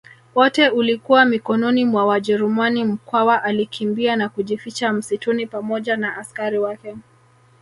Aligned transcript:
wote 0.35 0.69
ulikuwa 0.69 1.25
mikononi 1.25 1.85
mwa 1.85 2.05
wajerumani 2.05 2.85
Mkwawa 2.85 3.43
alikimbia 3.43 4.15
na 4.15 4.29
kujificha 4.29 4.93
msituni 4.93 5.47
pamoja 5.47 5.97
na 5.97 6.17
askari 6.17 6.59
wake 6.59 6.95